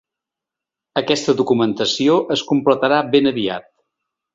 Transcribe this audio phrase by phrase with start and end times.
[1.01, 3.73] Aquesta documentació es completarà ben aviat.